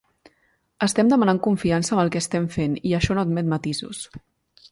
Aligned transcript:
Estem 0.85 1.11
demanant 1.11 1.41
confiança 1.49 1.93
amb 1.95 2.03
el 2.05 2.09
que 2.15 2.21
estem 2.25 2.49
fent 2.57 2.79
i 2.93 2.97
això 3.01 3.17
no 3.19 3.25
admet 3.27 3.53
matisos. 3.55 4.01